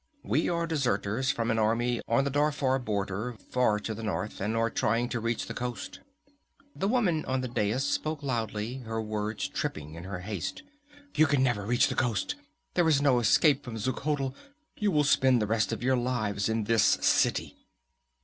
We 0.23 0.49
are 0.49 0.65
deserters 0.65 1.29
from 1.29 1.51
an 1.51 1.59
army 1.59 2.01
on 2.07 2.23
the 2.23 2.31
Darfar 2.31 2.79
border, 2.79 3.33
far 3.51 3.77
to 3.81 3.93
the 3.93 4.01
north, 4.01 4.41
and 4.41 4.57
are 4.57 4.71
trying 4.71 5.09
to 5.09 5.19
reach 5.19 5.45
the 5.45 5.53
coast." 5.53 5.99
The 6.75 6.87
woman 6.87 7.23
on 7.25 7.41
the 7.41 7.47
dais 7.47 7.83
spoke 7.83 8.23
loudly, 8.23 8.77
her 8.77 8.99
words 8.99 9.47
tripping 9.47 9.93
in 9.93 10.05
her 10.05 10.21
haste. 10.21 10.63
"You 11.13 11.27
can 11.27 11.43
never 11.43 11.67
reach 11.67 11.87
the 11.87 11.93
coast! 11.93 12.33
There 12.73 12.87
is 12.89 12.99
no 12.99 13.19
escape 13.19 13.63
from 13.63 13.75
Xuchotl! 13.77 14.33
You 14.75 14.89
will 14.89 15.03
spend 15.03 15.39
the 15.39 15.45
rest 15.45 15.71
of 15.71 15.83
your 15.83 15.97
lives 15.97 16.49
in 16.49 16.63
this 16.63 16.81
city!" 16.83 17.55